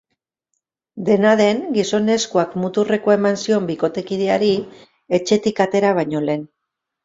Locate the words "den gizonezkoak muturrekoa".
1.41-3.19